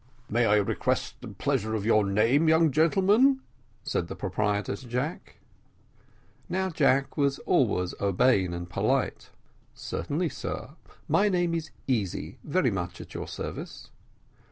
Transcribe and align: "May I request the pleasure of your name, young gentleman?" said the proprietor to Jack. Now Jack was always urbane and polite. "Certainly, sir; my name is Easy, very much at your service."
"May 0.31 0.47
I 0.47 0.55
request 0.55 1.17
the 1.21 1.27
pleasure 1.27 1.75
of 1.75 1.85
your 1.85 2.03
name, 2.03 2.47
young 2.49 2.71
gentleman?" 2.71 3.41
said 3.83 4.07
the 4.07 4.15
proprietor 4.15 4.75
to 4.75 4.87
Jack. 4.87 5.35
Now 6.49 6.71
Jack 6.71 7.17
was 7.17 7.37
always 7.45 7.93
urbane 8.01 8.51
and 8.51 8.67
polite. 8.67 9.29
"Certainly, 9.75 10.29
sir; 10.29 10.71
my 11.07 11.29
name 11.29 11.53
is 11.53 11.69
Easy, 11.87 12.39
very 12.43 12.71
much 12.71 12.99
at 12.99 13.13
your 13.13 13.27
service." 13.27 13.91